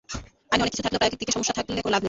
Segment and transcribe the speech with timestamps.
[0.51, 1.99] আইনে অনেক কিছু থাকলেও প্রায়োগিক দিকে সমস্যা থাকলে কোনো লাভ নেই।